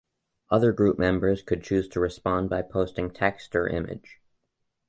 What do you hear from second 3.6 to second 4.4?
image.